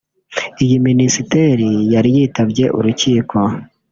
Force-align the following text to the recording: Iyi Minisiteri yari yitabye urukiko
Iyi 0.63 0.77
Minisiteri 0.87 1.69
yari 1.93 2.09
yitabye 2.17 2.65
urukiko 2.77 3.37